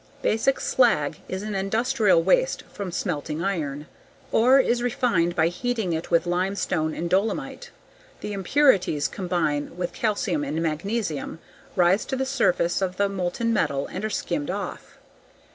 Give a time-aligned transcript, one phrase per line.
[0.23, 3.85] _Basic slag is an industrial waste from smelting iron.
[4.31, 7.69] Ore is refined by heating it with limestone and dolomite.
[8.21, 11.37] The impurities combine with calcium and magnesium,
[11.75, 14.97] rise to the surface of the molten metal, and are skimmed off.